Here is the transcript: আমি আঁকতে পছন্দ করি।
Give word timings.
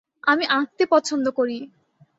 আমি 0.23 0.43
আঁকতে 0.51 0.83
পছন্দ 0.85 1.25
করি। 1.31 1.57